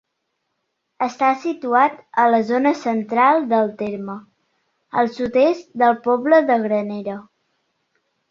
Està 1.07 1.27
situat 1.41 1.99
a 2.21 2.25
la 2.35 2.39
zona 2.47 2.71
central 2.79 3.45
del 3.51 3.69
terme, 3.83 4.15
al 5.01 5.13
sud-est 5.19 5.71
del 5.83 5.95
poble 6.07 6.41
de 6.51 6.57
Granera. 6.67 7.19